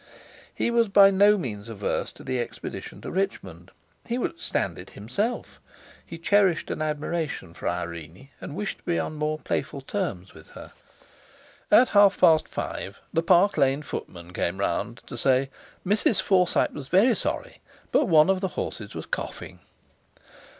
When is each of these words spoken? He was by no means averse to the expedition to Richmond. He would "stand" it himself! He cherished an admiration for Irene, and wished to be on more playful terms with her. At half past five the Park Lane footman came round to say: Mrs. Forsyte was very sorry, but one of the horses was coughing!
He 0.55 0.71
was 0.71 0.89
by 0.89 1.11
no 1.11 1.37
means 1.37 1.69
averse 1.69 2.11
to 2.13 2.23
the 2.23 2.39
expedition 2.39 3.01
to 3.01 3.11
Richmond. 3.11 3.69
He 4.07 4.17
would 4.17 4.41
"stand" 4.41 4.79
it 4.79 4.89
himself! 4.97 5.59
He 6.03 6.17
cherished 6.17 6.71
an 6.71 6.81
admiration 6.81 7.53
for 7.53 7.69
Irene, 7.69 8.29
and 8.41 8.55
wished 8.55 8.79
to 8.79 8.83
be 8.83 8.97
on 8.97 9.13
more 9.13 9.37
playful 9.37 9.79
terms 9.81 10.33
with 10.33 10.49
her. 10.57 10.71
At 11.69 11.89
half 11.89 12.19
past 12.19 12.47
five 12.47 12.99
the 13.13 13.21
Park 13.21 13.59
Lane 13.59 13.83
footman 13.83 14.33
came 14.33 14.57
round 14.57 15.03
to 15.05 15.19
say: 15.19 15.51
Mrs. 15.85 16.19
Forsyte 16.19 16.73
was 16.73 16.87
very 16.87 17.15
sorry, 17.15 17.59
but 17.91 18.05
one 18.07 18.31
of 18.31 18.41
the 18.41 18.47
horses 18.57 18.95
was 18.95 19.05
coughing! 19.05 19.59